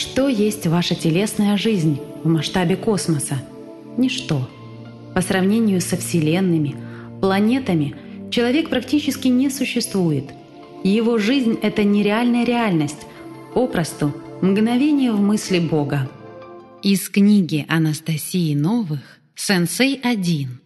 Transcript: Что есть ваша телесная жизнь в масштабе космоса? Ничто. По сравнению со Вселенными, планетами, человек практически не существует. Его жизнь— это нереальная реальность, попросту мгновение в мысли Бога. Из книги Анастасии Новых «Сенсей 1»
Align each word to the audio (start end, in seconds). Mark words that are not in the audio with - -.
Что 0.00 0.28
есть 0.28 0.66
ваша 0.66 0.94
телесная 0.94 1.58
жизнь 1.58 2.00
в 2.24 2.26
масштабе 2.26 2.74
космоса? 2.74 3.34
Ничто. 3.98 4.48
По 5.14 5.20
сравнению 5.20 5.82
со 5.82 5.98
Вселенными, 5.98 6.74
планетами, 7.20 7.94
человек 8.30 8.70
практически 8.70 9.28
не 9.28 9.50
существует. 9.50 10.24
Его 10.82 11.18
жизнь— 11.18 11.58
это 11.62 11.84
нереальная 11.84 12.46
реальность, 12.46 13.06
попросту 13.52 14.14
мгновение 14.40 15.12
в 15.12 15.20
мысли 15.20 15.58
Бога. 15.58 16.08
Из 16.82 17.10
книги 17.10 17.66
Анастасии 17.68 18.54
Новых 18.54 19.00
«Сенсей 19.34 20.00
1» 20.02 20.59